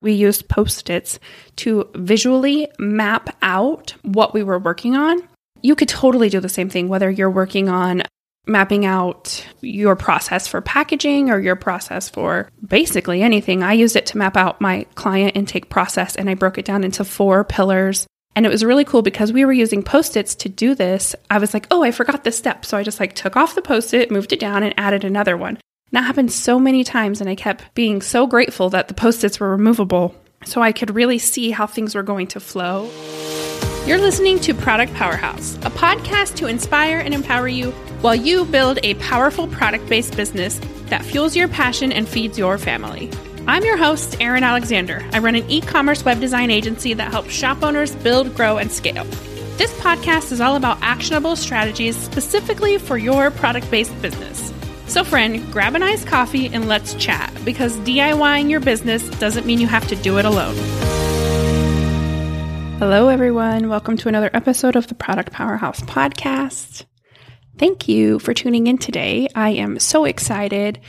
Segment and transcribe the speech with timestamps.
[0.00, 1.18] we used post its
[1.56, 5.22] to visually map out what we were working on.
[5.62, 8.02] You could totally do the same thing, whether you're working on
[8.46, 13.62] mapping out your process for packaging or your process for basically anything.
[13.62, 16.82] I used it to map out my client intake process and I broke it down
[16.82, 18.06] into four pillars.
[18.34, 21.14] And it was really cool because we were using post its to do this.
[21.28, 22.64] I was like, oh, I forgot this step.
[22.64, 25.36] So I just like took off the post it, moved it down, and added another
[25.36, 25.58] one.
[25.92, 29.40] That happened so many times, and I kept being so grateful that the post its
[29.40, 30.14] were removable
[30.44, 32.90] so I could really see how things were going to flow.
[33.86, 37.70] You're listening to Product Powerhouse, a podcast to inspire and empower you
[38.02, 42.58] while you build a powerful product based business that fuels your passion and feeds your
[42.58, 43.10] family.
[43.46, 45.02] I'm your host, Erin Alexander.
[45.14, 48.70] I run an e commerce web design agency that helps shop owners build, grow, and
[48.70, 49.04] scale.
[49.56, 54.52] This podcast is all about actionable strategies specifically for your product based business.
[54.88, 59.60] So, friend, grab an iced coffee and let's chat because DIYing your business doesn't mean
[59.60, 60.56] you have to do it alone.
[62.78, 63.68] Hello, everyone.
[63.68, 66.86] Welcome to another episode of the Product Powerhouse podcast.
[67.58, 69.28] Thank you for tuning in today.
[69.34, 70.80] I am so excited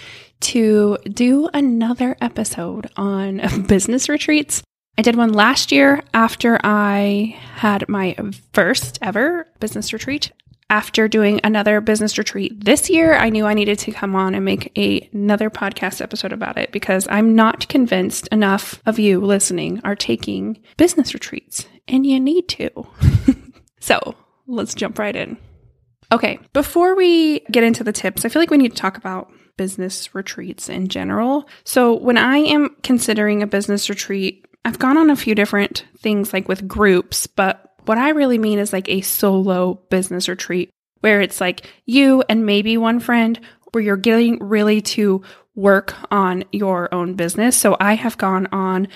[0.42, 4.64] to do another episode on business retreats.
[4.98, 8.16] I did one last year after I had my
[8.54, 10.32] first ever business retreat
[10.70, 14.46] after doing another business retreat this year, I knew I needed to come on and
[14.46, 19.82] make a, another podcast episode about it because I'm not convinced enough of you listening
[19.84, 22.70] are taking business retreats, and you need to.
[23.80, 24.16] so
[24.48, 25.38] let's jump right in.
[26.12, 29.32] Okay, before we get into the tips, I feel like we need to talk about
[29.58, 31.48] business retreats in general.
[31.66, 36.34] So when I am considering a business retreat, I've gone on a few different things
[36.34, 41.22] like with groups, but what I really mean is like a solo business retreat where
[41.22, 43.40] it's like you and maybe one friend
[43.72, 45.24] where you're getting really to
[45.56, 47.58] work on your own business.
[47.58, 48.90] So I have gone on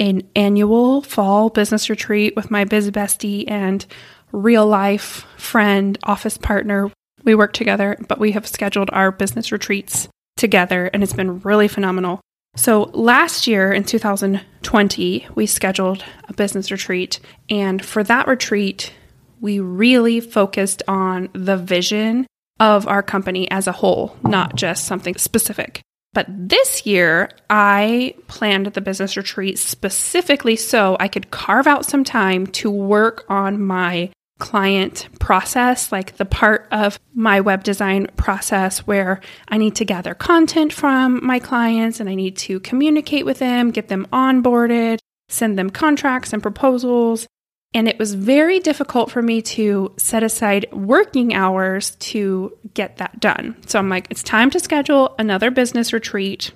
[0.00, 3.86] an annual fall business retreat with my biz bestie and
[4.32, 6.90] real life friend, office partner.
[7.22, 11.68] We work together, but we have scheduled our business retreats together and it's been really
[11.68, 12.20] phenomenal.
[12.56, 17.20] So last year in 2020, we scheduled a business retreat.
[17.48, 18.92] And for that retreat,
[19.40, 22.26] we really focused on the vision
[22.58, 25.80] of our company as a whole, not just something specific.
[26.12, 32.04] But this year, I planned the business retreat specifically so I could carve out some
[32.04, 38.80] time to work on my client process, like the part of my web design process
[38.80, 43.38] where I need to gather content from my clients and I need to communicate with
[43.38, 47.28] them, get them onboarded, send them contracts and proposals.
[47.72, 53.20] And it was very difficult for me to set aside working hours to get that
[53.20, 53.56] done.
[53.66, 56.50] So I'm like, it's time to schedule another business retreat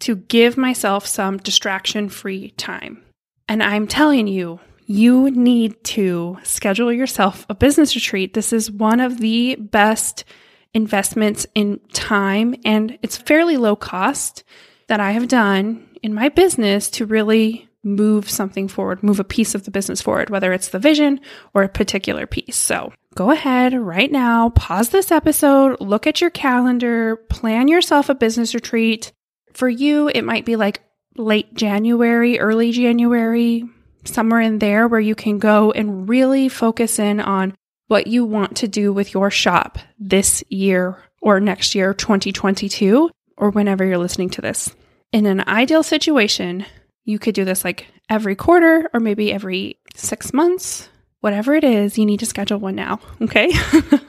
[0.00, 3.02] to give myself some distraction free time.
[3.48, 8.32] And I'm telling you, you need to schedule yourself a business retreat.
[8.32, 10.24] This is one of the best
[10.72, 14.44] investments in time, and it's fairly low cost
[14.86, 19.54] that I have done in my business to really move something forward, move a piece
[19.54, 21.20] of the business forward, whether it's the vision
[21.52, 22.56] or a particular piece.
[22.56, 28.14] So go ahead right now, pause this episode, look at your calendar, plan yourself a
[28.14, 29.12] business retreat.
[29.52, 30.80] For you, it might be like
[31.18, 33.64] late January, early January,
[34.08, 37.54] somewhere in there where you can go and really focus in on
[37.88, 43.50] what you want to do with your shop this year or next year, 2022, or
[43.50, 44.74] whenever you're listening to this.
[45.12, 46.66] In an ideal situation,
[47.04, 50.88] you could do this like every quarter or maybe every six months.
[51.20, 53.00] Whatever it is, you need to schedule one now.
[53.20, 53.50] Okay.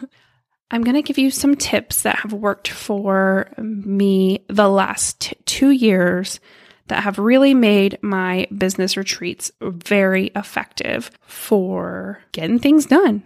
[0.72, 5.72] I'm going to give you some tips that have worked for me the last two
[5.72, 6.40] years
[6.90, 13.24] that have really made my business retreats very effective for getting things done.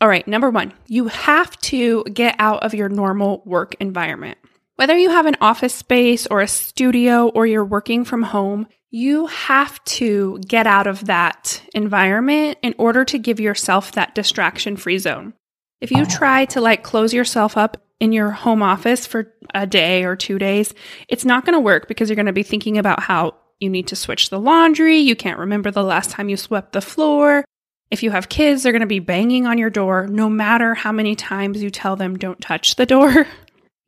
[0.00, 4.38] All right, number one, you have to get out of your normal work environment.
[4.76, 9.26] Whether you have an office space or a studio or you're working from home, you
[9.26, 14.98] have to get out of that environment in order to give yourself that distraction free
[14.98, 15.34] zone.
[15.80, 16.08] If you oh.
[16.08, 20.36] try to like close yourself up in your home office for a day or two
[20.36, 20.74] days,
[21.06, 23.86] it's not going to work because you're going to be thinking about how you need
[23.86, 24.98] to switch the laundry.
[24.98, 27.44] You can't remember the last time you swept the floor.
[27.92, 30.90] If you have kids, they're going to be banging on your door no matter how
[30.90, 33.26] many times you tell them don't touch the door.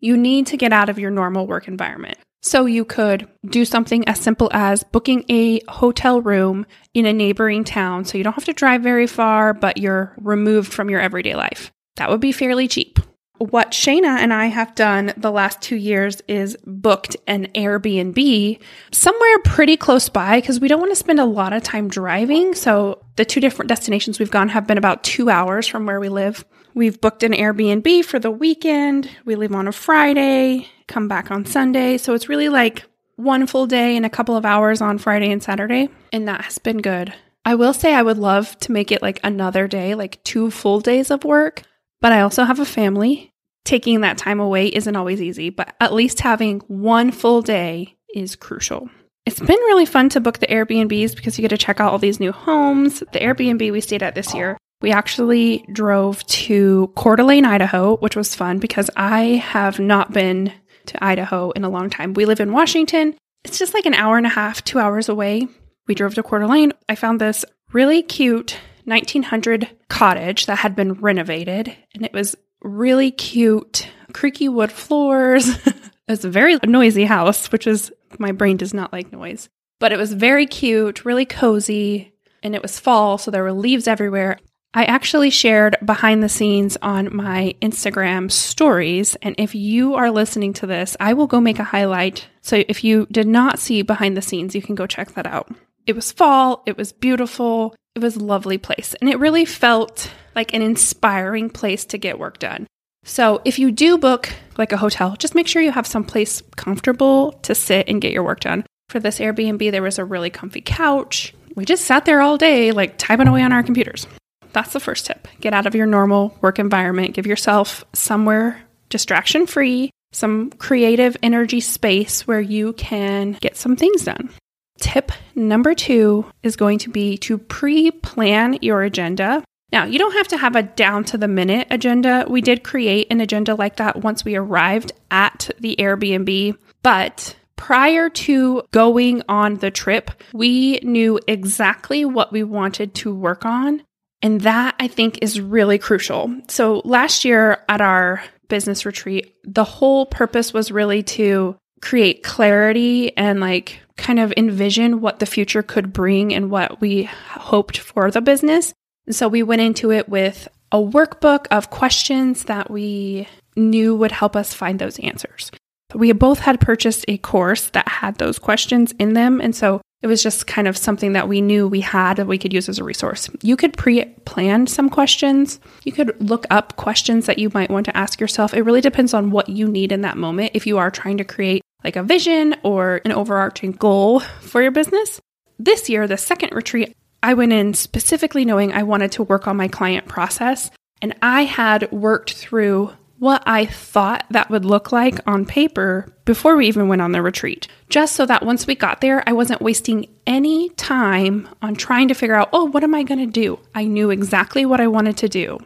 [0.00, 2.18] You need to get out of your normal work environment.
[2.42, 7.64] So you could do something as simple as booking a hotel room in a neighboring
[7.64, 11.34] town so you don't have to drive very far, but you're removed from your everyday
[11.34, 11.72] life.
[11.96, 12.98] That would be fairly cheap.
[13.38, 18.60] What Shayna and I have done the last two years is booked an Airbnb
[18.92, 22.54] somewhere pretty close by because we don't want to spend a lot of time driving.
[22.54, 26.08] So the two different destinations we've gone have been about two hours from where we
[26.08, 26.44] live.
[26.74, 29.10] We've booked an Airbnb for the weekend.
[29.24, 31.98] We leave on a Friday, come back on Sunday.
[31.98, 32.84] So it's really like
[33.16, 35.88] one full day and a couple of hours on Friday and Saturday.
[36.12, 37.12] And that has been good.
[37.44, 40.80] I will say I would love to make it like another day, like two full
[40.80, 41.62] days of work.
[42.04, 43.32] But I also have a family.
[43.64, 48.36] Taking that time away isn't always easy, but at least having one full day is
[48.36, 48.90] crucial.
[49.24, 51.98] It's been really fun to book the Airbnbs because you get to check out all
[51.98, 53.00] these new homes.
[53.00, 58.16] The Airbnb we stayed at this year, we actually drove to Coeur d'Alene, Idaho, which
[58.16, 60.52] was fun because I have not been
[60.84, 62.12] to Idaho in a long time.
[62.12, 63.14] We live in Washington.
[63.44, 65.48] It's just like an hour and a half, two hours away.
[65.86, 66.74] We drove to Coeur d'Alene.
[66.86, 73.10] I found this really cute 1900 cottage that had been renovated and it was really
[73.10, 75.48] cute, creaky wood floors.
[75.66, 79.48] it was a very noisy house, which is my brain does not like noise.
[79.80, 83.86] But it was very cute, really cozy, and it was fall, so there were leaves
[83.86, 84.38] everywhere.
[84.72, 89.14] I actually shared behind the scenes on my Instagram stories.
[89.22, 92.26] And if you are listening to this, I will go make a highlight.
[92.40, 95.48] So if you did not see behind the scenes, you can go check that out.
[95.86, 100.10] It was fall, it was beautiful, it was a lovely place, and it really felt
[100.34, 102.66] like an inspiring place to get work done.
[103.04, 106.42] So if you do book like a hotel, just make sure you have some place
[106.56, 108.64] comfortable to sit and get your work done.
[108.88, 111.34] For this Airbnb, there was a really comfy couch.
[111.54, 114.06] We just sat there all day, like typing away on our computers.
[114.52, 115.28] That's the first tip.
[115.40, 117.14] Get out of your normal work environment.
[117.14, 124.04] Give yourself somewhere distraction free, some creative energy space where you can get some things
[124.04, 124.30] done.
[124.78, 129.44] Tip number two is going to be to pre plan your agenda.
[129.72, 132.26] Now, you don't have to have a down to the minute agenda.
[132.28, 138.08] We did create an agenda like that once we arrived at the Airbnb, but prior
[138.10, 143.82] to going on the trip, we knew exactly what we wanted to work on.
[144.22, 146.34] And that I think is really crucial.
[146.48, 153.16] So last year at our business retreat, the whole purpose was really to create clarity
[153.16, 158.10] and like kind of envision what the future could bring and what we hoped for
[158.10, 158.72] the business.
[159.06, 164.12] And so we went into it with a workbook of questions that we knew would
[164.12, 165.50] help us find those answers.
[165.94, 169.40] We both had purchased a course that had those questions in them.
[169.40, 172.36] And so it was just kind of something that we knew we had that we
[172.36, 173.30] could use as a resource.
[173.42, 175.60] You could pre plan some questions.
[175.84, 178.52] You could look up questions that you might want to ask yourself.
[178.52, 180.50] It really depends on what you need in that moment.
[180.54, 184.72] If you are trying to create like a vision or an overarching goal for your
[184.72, 185.20] business.
[185.58, 189.56] This year, the second retreat, I went in specifically knowing I wanted to work on
[189.56, 190.70] my client process.
[191.00, 196.56] And I had worked through what I thought that would look like on paper before
[196.56, 199.62] we even went on the retreat, just so that once we got there, I wasn't
[199.62, 203.60] wasting any time on trying to figure out, oh, what am I going to do?
[203.74, 205.58] I knew exactly what I wanted to do.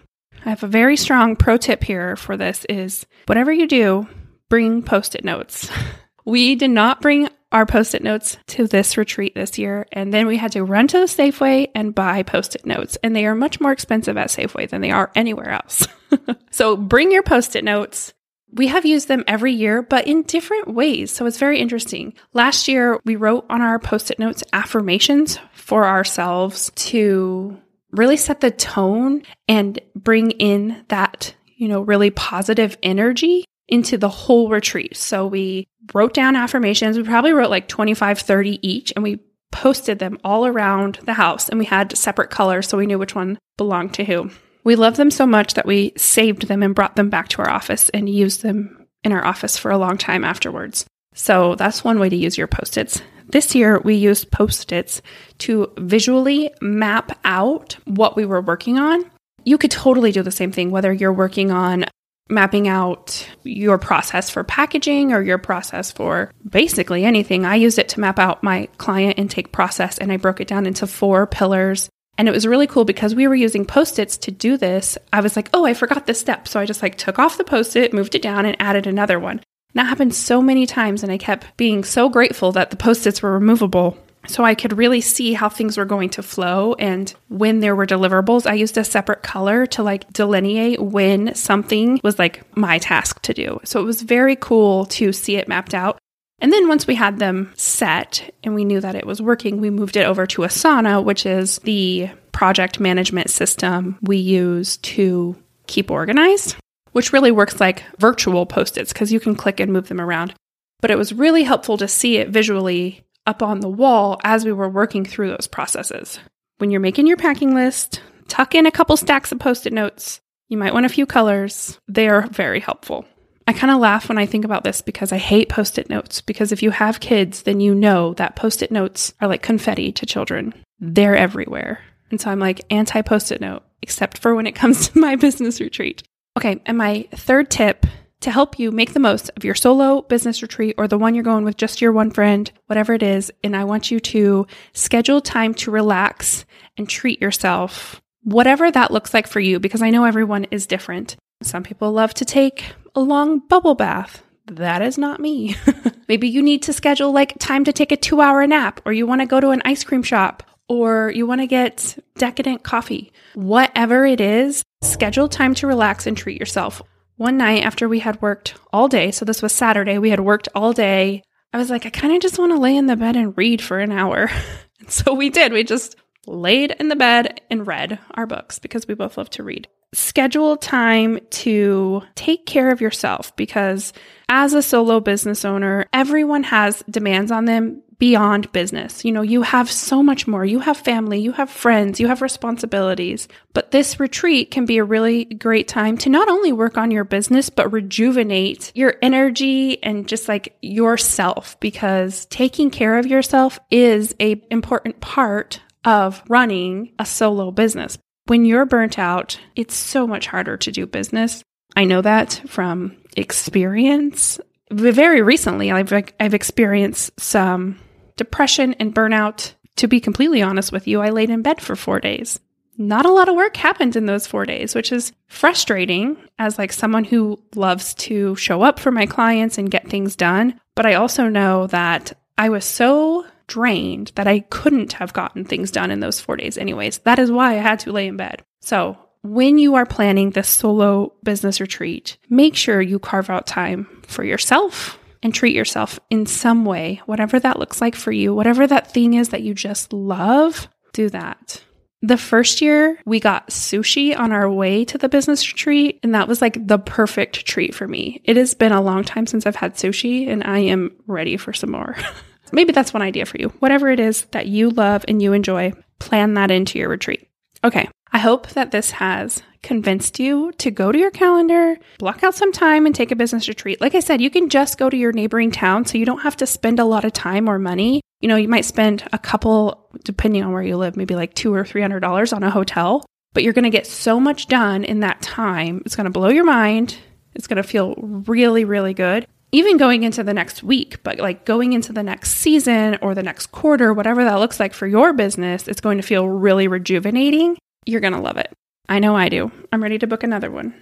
[0.45, 4.07] I have a very strong pro tip here for this is whatever you do,
[4.49, 5.71] bring post-it notes.
[6.29, 9.87] We did not bring our post it notes to this retreat this year.
[9.93, 12.99] And then we had to run to the Safeway and buy post it notes.
[13.03, 15.89] And they are much more expensive at Safeway than they are anywhere else.
[16.51, 18.13] so bring your post it notes.
[18.53, 21.11] We have used them every year, but in different ways.
[21.13, 22.13] So it's very interesting.
[22.35, 27.57] Last year, we wrote on our post it notes affirmations for ourselves to
[27.91, 34.09] really set the tone and bring in that, you know, really positive energy into the
[34.09, 34.97] whole retreat.
[34.97, 36.97] So we wrote down affirmations.
[36.97, 39.21] We probably wrote like 25, 30 each, and we
[39.51, 41.49] posted them all around the house.
[41.49, 44.31] And we had separate colors so we knew which one belonged to who.
[44.65, 47.51] We loved them so much that we saved them and brought them back to our
[47.51, 50.85] office and used them in our office for a long time afterwards.
[51.15, 53.01] So that's one way to use your post its.
[53.31, 55.03] This year, we used post its
[55.39, 59.05] to visually map out what we were working on.
[59.45, 61.85] You could totally do the same thing, whether you're working on
[62.29, 67.45] mapping out your process for packaging or your process for basically anything.
[67.45, 70.67] I used it to map out my client intake process and I broke it down
[70.67, 71.89] into four pillars.
[72.17, 74.99] And it was really cool because we were using post-its to do this.
[75.13, 77.45] I was like, "Oh, I forgot this step." So I just like took off the
[77.45, 79.41] post-it, moved it down and added another one.
[79.75, 83.33] That happened so many times and I kept being so grateful that the post-its were
[83.33, 83.97] removable
[84.29, 86.75] so I could really see how things were going to flow.
[86.75, 92.01] And when there were deliverables, I used a separate color to like delineate when something
[92.05, 93.61] was like my task to do.
[93.65, 95.99] So it was very cool to see it mapped out.
[96.41, 99.71] And then once we had them set and we knew that it was working, we
[99.71, 105.91] moved it over to Asana, which is the project management system we use to keep
[105.91, 106.55] organized.
[106.93, 110.35] which really works like virtual post its because you can click and move them around.
[110.81, 114.53] But it was really helpful to see it visually up on the wall as we
[114.53, 116.19] were working through those processes.
[116.57, 120.21] When you're making your packing list, tuck in a couple stacks of post it notes.
[120.49, 121.79] You might want a few colors.
[121.87, 123.05] They are very helpful.
[123.47, 126.23] I kind of laugh when I think about this because I hate post it notes.
[126.23, 129.93] Because if you have kids, then you know that post it notes are like confetti
[129.93, 131.81] to children, they're everywhere.
[132.11, 135.17] And so I'm like anti post it note, except for when it comes to my
[135.17, 136.03] business retreat.
[136.37, 137.85] Okay, and my third tip
[138.21, 141.25] to help you make the most of your solo business retreat or the one you're
[141.25, 143.31] going with just your one friend, whatever it is.
[143.45, 146.45] And I want you to schedule time to relax
[146.77, 151.17] and treat yourself, whatever that looks like for you, because I know everyone is different.
[151.43, 154.23] Some people love to take a long bubble bath.
[154.47, 155.57] That is not me.
[156.09, 159.07] Maybe you need to schedule like time to take a two hour nap, or you
[159.07, 163.13] want to go to an ice cream shop, or you want to get decadent coffee.
[163.35, 166.83] Whatever it is, schedule time to relax and treat yourself.
[167.19, 170.49] One night after we had worked all day, so this was Saturday, we had worked
[170.55, 171.23] all day.
[171.53, 173.61] I was like, I kind of just want to lay in the bed and read
[173.61, 174.31] for an hour.
[174.81, 175.53] and so we did.
[175.53, 175.97] We just
[176.27, 180.57] laid in the bed and read our books because we both love to read schedule
[180.57, 183.93] time to take care of yourself because
[184.29, 189.05] as a solo business owner, everyone has demands on them beyond business.
[189.05, 190.45] You know, you have so much more.
[190.45, 193.27] You have family, you have friends, you have responsibilities.
[193.53, 197.05] But this retreat can be a really great time to not only work on your
[197.05, 204.15] business, but rejuvenate your energy and just like yourself because taking care of yourself is
[204.21, 207.99] a important part of running a solo business.
[208.27, 211.43] When you're burnt out, it's so much harder to do business.
[211.75, 214.39] I know that from experience.
[214.71, 217.79] Very recently, I've, I've experienced some
[218.19, 219.55] depression and burnout.
[219.77, 222.39] To be completely honest with you, I laid in bed for four days.
[222.77, 226.73] Not a lot of work happened in those four days, which is frustrating as like
[226.73, 230.61] someone who loves to show up for my clients and get things done.
[230.77, 235.73] But I also know that I was so drained that I couldn't have gotten things
[235.73, 236.99] done in those four days, anyways.
[236.99, 238.45] That is why I had to lay in bed.
[238.61, 243.89] So, when you are planning this solo business retreat, make sure you carve out time
[244.07, 248.67] for yourself and treat yourself in some way, whatever that looks like for you, whatever
[248.67, 251.63] that thing is that you just love, do that.
[252.01, 256.29] The first year, we got sushi on our way to the business retreat, and that
[256.29, 258.21] was like the perfect treat for me.
[258.25, 261.53] It has been a long time since I've had sushi, and I am ready for
[261.53, 261.97] some more.
[262.53, 263.49] Maybe that's one idea for you.
[263.59, 267.29] Whatever it is that you love and you enjoy, plan that into your retreat.
[267.65, 267.89] Okay.
[268.13, 272.53] I hope that this has convinced you to go to your calendar, block out some
[272.53, 273.81] time, and take a business retreat.
[273.81, 276.37] Like I said, you can just go to your neighboring town, so you don't have
[276.37, 278.01] to spend a lot of time or money.
[278.21, 281.55] You know, you might spend a couple, depending on where you live, maybe like two
[281.55, 284.85] or three hundred dollars on a hotel, but you're going to get so much done
[284.85, 285.83] in that time.
[285.85, 286.99] It's going to blow your mind.
[287.35, 291.45] It's going to feel really, really good even going into the next week, but like
[291.45, 295.13] going into the next season or the next quarter, whatever that looks like for your
[295.13, 297.57] business, it's going to feel really rejuvenating.
[297.87, 298.53] You're going to love it.
[298.89, 299.51] I know I do.
[299.73, 300.75] I'm ready to book another one.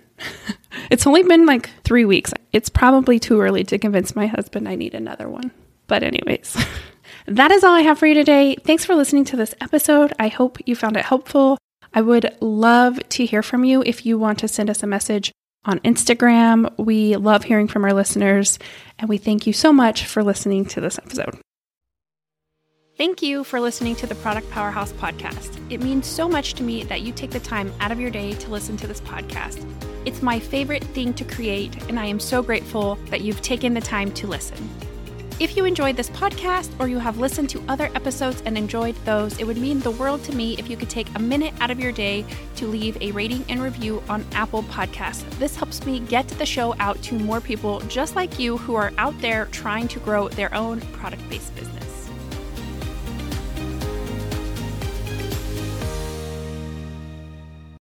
[0.90, 2.32] it's only been like three weeks.
[2.52, 5.50] It's probably too early to convince my husband I need another one.
[5.88, 6.56] But, anyways,
[7.26, 8.56] that is all I have for you today.
[8.64, 10.12] Thanks for listening to this episode.
[10.18, 11.58] I hope you found it helpful.
[11.92, 15.32] I would love to hear from you if you want to send us a message
[15.64, 16.72] on Instagram.
[16.78, 18.58] We love hearing from our listeners,
[18.98, 21.40] and we thank you so much for listening to this episode.
[22.96, 25.60] Thank you for listening to the Product Powerhouse podcast.
[25.70, 28.32] It means so much to me that you take the time out of your day
[28.32, 29.70] to listen to this podcast.
[30.06, 33.82] It's my favorite thing to create, and I am so grateful that you've taken the
[33.82, 34.56] time to listen.
[35.38, 39.38] If you enjoyed this podcast or you have listened to other episodes and enjoyed those,
[39.38, 41.78] it would mean the world to me if you could take a minute out of
[41.78, 42.24] your day
[42.54, 45.28] to leave a rating and review on Apple Podcasts.
[45.38, 48.94] This helps me get the show out to more people just like you who are
[48.96, 51.85] out there trying to grow their own product based business.